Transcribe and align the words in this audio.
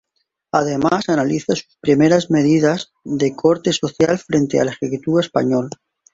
Además 0.51 1.09
analiza 1.09 1.55
sus 1.55 1.77
primeras 1.79 2.31
medidas 2.31 2.91
de 3.03 3.35
corte 3.35 3.71
social 3.71 4.09
al 4.09 4.17
frente 4.17 4.57
del 4.57 4.69
ejecutivo 4.69 5.19
español. 5.19 5.69